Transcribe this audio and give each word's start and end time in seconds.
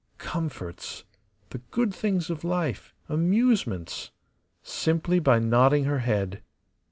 Comforts, 0.17 1.03
the 1.51 1.59
good 1.69 1.93
things 1.93 2.31
of 2.31 2.43
life, 2.43 2.91
amusements 3.07 4.09
simply 4.63 5.19
by 5.19 5.37
nodding 5.37 5.83
her 5.83 5.99
head. 5.99 6.41